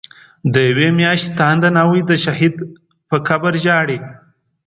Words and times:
دیوی 0.53 0.87
میاشتی 0.97 1.31
تانده 1.37 1.69
ناوی، 1.75 2.01
د 2.05 2.11
شهید 2.23 2.55
په 3.09 3.17
قبر 3.27 3.53
ژاړی 3.63 3.99